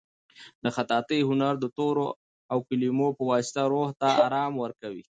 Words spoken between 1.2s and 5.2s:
هنر د تورو او کلیمو په واسطه روح ته ارامي ورکوي.